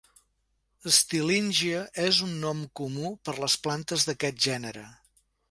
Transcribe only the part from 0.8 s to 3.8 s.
"Stillingia" és un nom comú per les